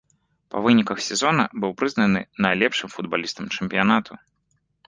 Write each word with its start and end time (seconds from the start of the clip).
Па 0.53 0.61
выніках 0.67 1.01
сезона 1.07 1.45
быў 1.65 1.75
прызнаны 1.81 2.19
найлепшым 2.47 2.89
футбалістам 2.97 3.45
чэмпіянату. 3.59 4.13